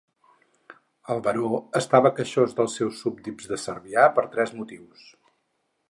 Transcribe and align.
El 1.15 1.21
Baró 1.27 1.59
estava 1.81 2.11
queixós 2.21 2.57
dels 2.61 2.79
seus 2.81 2.99
súbdits 3.05 3.53
de 3.53 3.63
Cervià 3.69 4.11
per 4.19 4.29
tres 4.35 4.57
motius. 4.63 5.07